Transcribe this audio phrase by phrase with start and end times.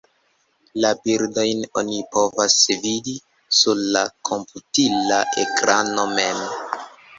[0.85, 2.55] La bildojn oni povas
[2.87, 3.15] vidi
[3.59, 6.45] sur la komputila ekrano mem.